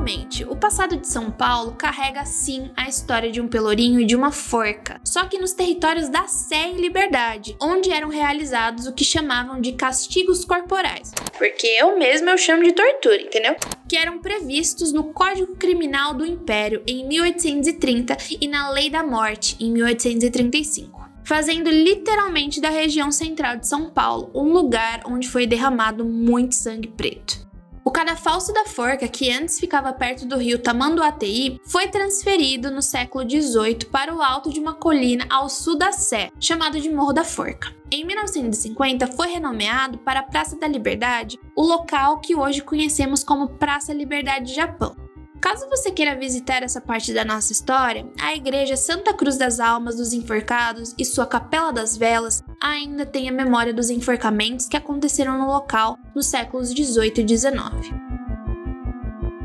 [0.09, 4.16] Realmente, o passado de São Paulo carrega sim a história de um pelourinho e de
[4.16, 9.04] uma forca, só que nos territórios da Sé e Liberdade, onde eram realizados o que
[9.04, 11.12] chamavam de castigos corporais.
[11.36, 13.54] Porque eu mesma eu chamo de tortura, entendeu?
[13.86, 19.56] Que eram previstos no Código Criminal do Império em 1830 e na Lei da Morte
[19.61, 26.02] em 1835 fazendo literalmente da região central de São Paulo um lugar onde foi derramado
[26.02, 27.47] muito sangue preto.
[27.89, 33.24] O cadafalso da forca, que antes ficava perto do rio Tamanduateí, foi transferido no século
[33.26, 37.24] XVIII para o alto de uma colina ao sul da Sé, chamado de Morro da
[37.24, 37.74] Forca.
[37.91, 43.49] Em 1950, foi renomeado para a Praça da Liberdade, o local que hoje conhecemos como
[43.49, 44.95] Praça Liberdade Japão.
[45.41, 49.97] Caso você queira visitar essa parte da nossa história, a Igreja Santa Cruz das Almas
[49.97, 55.39] dos Enforcados e sua Capela das Velas ainda tem a memória dos enforcamentos que aconteceram
[55.39, 58.09] no local nos séculos 18 e 19.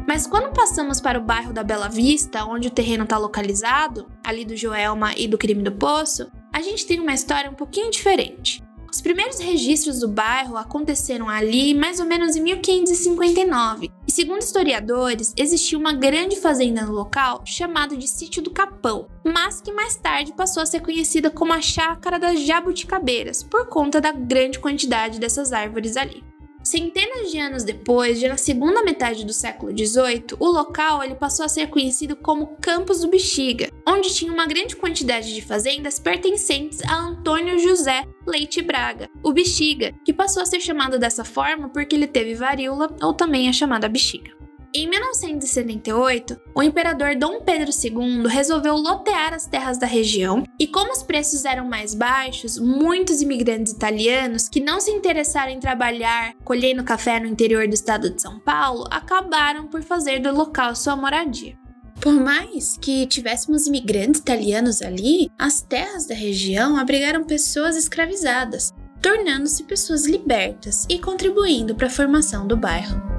[0.08, 4.44] Mas quando passamos para o bairro da Bela Vista, onde o terreno está localizado, ali
[4.44, 8.64] do Joelma e do Crime do Poço, a gente tem uma história um pouquinho diferente.
[8.91, 15.34] Os primeiros registros do bairro aconteceram ali mais ou menos em 1559, e segundo historiadores,
[15.36, 20.34] existia uma grande fazenda no local chamada de Sítio do Capão, mas que mais tarde
[20.34, 25.51] passou a ser conhecida como a Chácara das Jabuticabeiras, por conta da grande quantidade dessas
[25.51, 26.24] árvores ali.
[26.64, 31.45] Centenas de anos depois, já na segunda metade do século XVIII, o local ele passou
[31.45, 36.82] a ser conhecido como Campos do Bexiga, onde tinha uma grande quantidade de fazendas pertencentes
[36.84, 41.95] a Antônio José Leite Braga, o Bexiga, que passou a ser chamado dessa forma porque
[41.95, 44.43] ele teve varíola ou também é chamada bexiga.
[44.76, 50.92] Em 1978, o imperador Dom Pedro II resolveu lotear as terras da região, e como
[50.92, 56.84] os preços eram mais baixos, muitos imigrantes italianos que não se interessaram em trabalhar colhendo
[56.84, 61.56] café no interior do estado de São Paulo acabaram por fazer do local sua moradia.
[62.02, 69.66] Por mais que tivéssemos imigrantes italianos ali, as terras da região abrigaram pessoas escravizadas, tornando-se
[69.66, 73.12] pessoas libertas e contribuindo para a formação do bairro.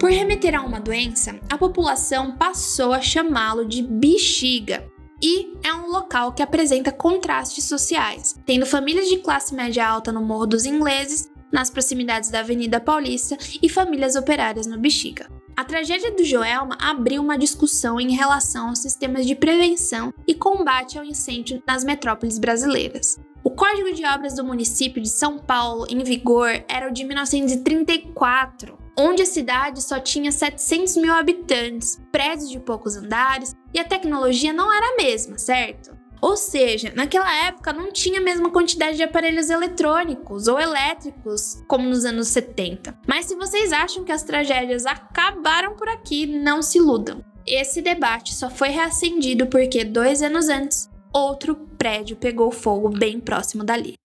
[0.00, 4.90] Por remeter a uma doença, a população passou a chamá-lo de bexiga,
[5.22, 10.22] e é um local que apresenta contrastes sociais, tendo famílias de classe média alta no
[10.22, 15.30] Morro dos Ingleses, nas proximidades da Avenida Paulista, e famílias operárias no Bexiga.
[15.54, 20.98] A tragédia do Joelma abriu uma discussão em relação aos sistemas de prevenção e combate
[20.98, 23.20] ao incêndio nas metrópoles brasileiras.
[23.44, 28.78] O Código de Obras do município de São Paulo, em vigor, era o de 1934,
[29.00, 34.52] onde a cidade só tinha 700 mil habitantes, prédios de poucos andares e a tecnologia
[34.52, 35.98] não era a mesma, certo?
[36.20, 41.88] Ou seja, naquela época não tinha a mesma quantidade de aparelhos eletrônicos ou elétricos como
[41.88, 42.94] nos anos 70.
[43.08, 47.24] Mas se vocês acham que as tragédias acabaram por aqui, não se iludam.
[47.46, 53.64] Esse debate só foi reacendido porque dois anos antes, outro prédio pegou fogo bem próximo
[53.64, 53.99] dali.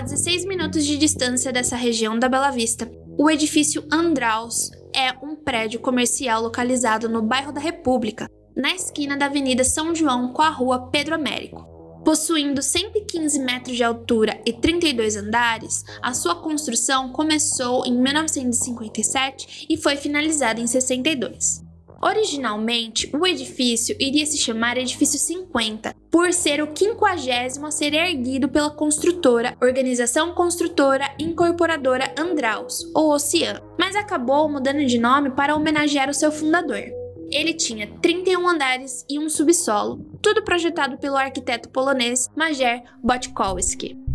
[0.00, 5.36] A 16 minutos de distância dessa região da Bela Vista, o edifício Andraus é um
[5.36, 8.26] prédio comercial localizado no bairro da República,
[8.56, 11.66] na esquina da Avenida São João com a Rua Pedro Américo.
[12.02, 19.76] Possuindo 115 metros de altura e 32 andares, a sua construção começou em 1957 e
[19.76, 21.69] foi finalizada em 62.
[22.02, 28.48] Originalmente, o edifício iria se chamar Edifício 50, por ser o quinquagésimo a ser erguido
[28.48, 36.08] pela construtora Organização Construtora Incorporadora Andraus, ou Ocean, mas acabou mudando de nome para homenagear
[36.08, 36.84] o seu fundador.
[37.30, 44.09] Ele tinha 31 andares e um subsolo, tudo projetado pelo arquiteto polonês Majer Botkowski.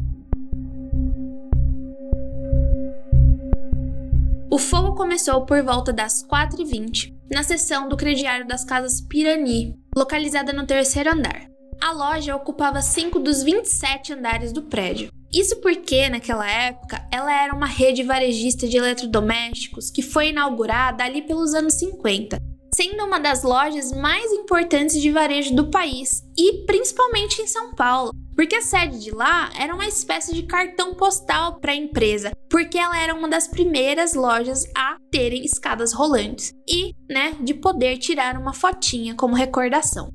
[4.56, 10.54] O fogo começou por volta das 4h20 na seção do crediário das casas Pirani, localizada
[10.54, 11.50] no terceiro andar.
[11.84, 15.10] A loja ocupava 5 dos 27 andares do prédio.
[15.34, 21.22] Isso porque, naquela época, ela era uma rede varejista de eletrodomésticos que foi inaugurada ali
[21.22, 22.38] pelos anos 50
[22.76, 28.12] sendo uma das lojas mais importantes de varejo do país e principalmente em São Paulo,
[28.36, 32.78] porque a sede de lá era uma espécie de cartão postal para a empresa, porque
[32.78, 38.38] ela era uma das primeiras lojas a terem escadas rolantes e, né, de poder tirar
[38.38, 40.10] uma fotinha como recordação.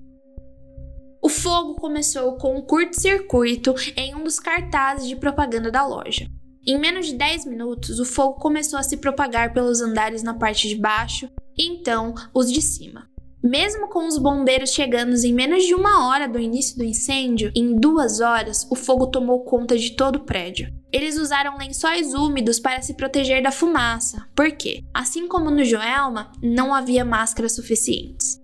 [1.23, 6.27] O fogo começou com um curto-circuito em um dos cartazes de propaganda da loja.
[6.67, 10.69] Em menos de 10 minutos, o fogo começou a se propagar pelos andares na parte
[10.69, 13.10] de baixo e então os de cima.
[13.43, 17.75] Mesmo com os bombeiros chegando em menos de uma hora do início do incêndio, em
[17.75, 20.71] duas horas o fogo tomou conta de todo o prédio.
[20.93, 26.75] Eles usaram lençóis úmidos para se proteger da fumaça, porque, assim como no Joelma, não
[26.75, 28.39] havia máscaras suficientes.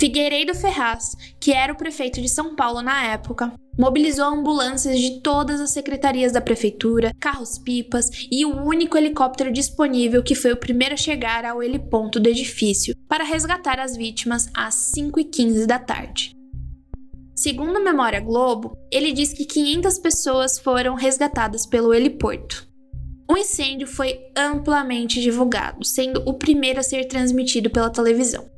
[0.00, 5.60] Figueiredo Ferraz, que era o prefeito de São Paulo na época, mobilizou ambulâncias de todas
[5.60, 10.98] as secretarias da prefeitura, carros-pipas e o único helicóptero disponível que foi o primeiro a
[10.98, 16.34] chegar ao heliponto do edifício para resgatar as vítimas às 5h15 da tarde.
[17.34, 22.66] Segundo a Memória Globo, ele diz que 500 pessoas foram resgatadas pelo heliporto.
[23.30, 28.48] O incêndio foi amplamente divulgado, sendo o primeiro a ser transmitido pela televisão.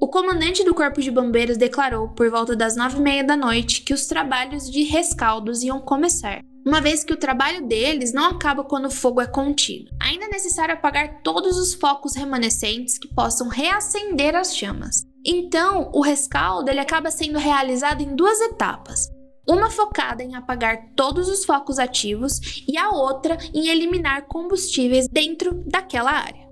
[0.00, 3.82] O comandante do Corpo de Bombeiros declarou, por volta das nove e meia da noite,
[3.82, 8.64] que os trabalhos de rescaldos iam começar, uma vez que o trabalho deles não acaba
[8.64, 9.90] quando o fogo é contido.
[10.00, 15.04] Ainda é necessário apagar todos os focos remanescentes que possam reacender as chamas.
[15.24, 19.08] Então, o rescaldo ele acaba sendo realizado em duas etapas.
[19.46, 25.62] Uma focada em apagar todos os focos ativos e a outra em eliminar combustíveis dentro
[25.66, 26.43] daquela área.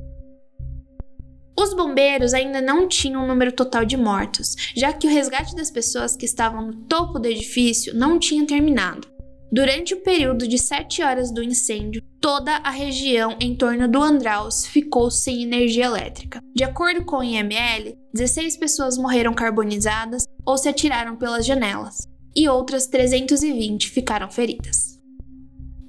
[1.58, 5.54] Os bombeiros ainda não tinham o um número total de mortos, já que o resgate
[5.54, 9.12] das pessoas que estavam no topo do edifício não tinha terminado.
[9.52, 14.64] Durante o período de 7 horas do incêndio, toda a região em torno do Andraus
[14.64, 16.40] ficou sem energia elétrica.
[16.54, 22.48] De acordo com o IML, 16 pessoas morreram carbonizadas ou se atiraram pelas janelas, e
[22.48, 24.81] outras 320 ficaram feridas.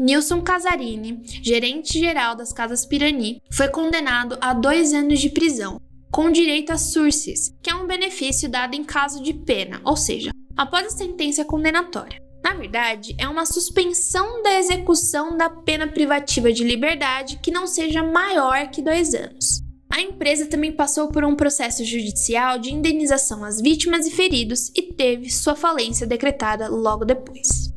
[0.03, 5.79] Nilson Casarini, gerente-geral das Casas Pirani, foi condenado a dois anos de prisão,
[6.11, 10.31] com direito a sursis, que é um benefício dado em caso de pena, ou seja,
[10.57, 12.19] após a sentença condenatória.
[12.43, 18.03] Na verdade, é uma suspensão da execução da pena privativa de liberdade que não seja
[18.03, 19.61] maior que dois anos.
[19.89, 24.81] A empresa também passou por um processo judicial de indenização às vítimas e feridos e
[24.81, 27.72] teve sua falência decretada logo depois.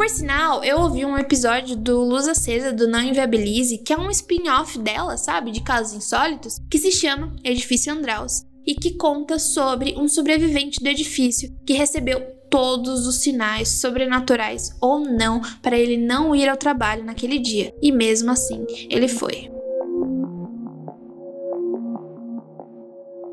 [0.00, 4.10] Por sinal, eu ouvi um episódio do Luz Acesa do Não Inviabilize, que é um
[4.10, 9.94] spin-off dela, sabe, de casos insólitos, que se chama Edifício Andraus e que conta sobre
[9.98, 16.34] um sobrevivente do edifício que recebeu todos os sinais sobrenaturais ou não para ele não
[16.34, 19.59] ir ao trabalho naquele dia, e mesmo assim ele foi.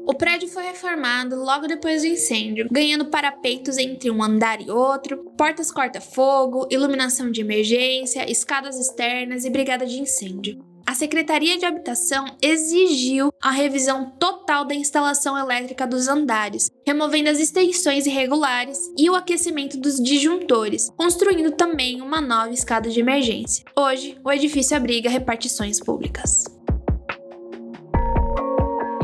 [0.08, 5.18] O prédio foi reformado logo depois do incêndio, ganhando parapeitos entre um andar e outro,
[5.38, 10.66] portas corta-fogo, iluminação de emergência, escadas externas e brigada de incêndio.
[10.86, 17.40] A Secretaria de Habitação exigiu a revisão total da instalação elétrica dos andares, removendo as
[17.40, 23.66] extensões irregulares e o aquecimento dos disjuntores, construindo também uma nova escada de emergência.
[23.78, 26.46] Hoje, o edifício abriga repartições públicas.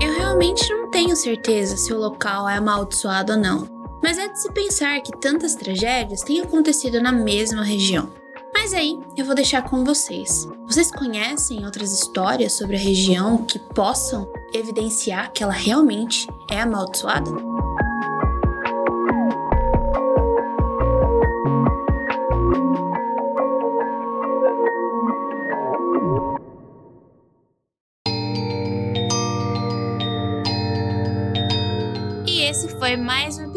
[0.01, 3.67] Eu realmente não tenho certeza se o local é amaldiçoado ou não,
[4.01, 8.07] mas é de se pensar que tantas tragédias têm acontecido na mesma região.
[8.53, 10.47] Mas aí eu vou deixar com vocês.
[10.67, 17.31] Vocês conhecem outras histórias sobre a região que possam evidenciar que ela realmente é amaldiçoada?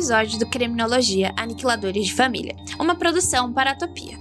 [0.07, 4.17] Episódio do Criminologia Aniquiladores de Família, uma produção para a Topia.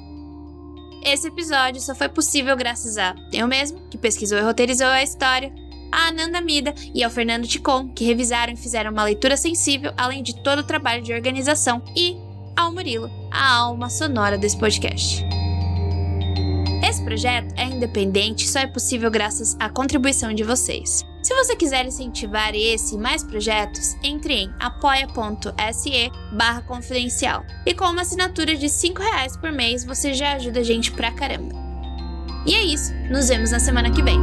[1.03, 5.53] Esse episódio só foi possível graças a eu mesmo, que pesquisou e roteirizou a história,
[5.91, 10.23] a Ananda Mida e ao Fernando Ticon, que revisaram e fizeram uma leitura sensível, além
[10.23, 12.17] de todo o trabalho de organização, e
[12.55, 15.23] ao Murilo, a alma sonora desse podcast.
[17.05, 21.05] Projeto é independente e só é possível graças à contribuição de vocês.
[21.21, 27.45] Se você quiser incentivar esse e mais projetos, entre em apoia.se barra confidencial.
[27.65, 31.11] E com uma assinatura de 5 reais por mês, você já ajuda a gente pra
[31.11, 31.55] caramba.
[32.45, 34.19] E é isso, nos vemos na semana que vem.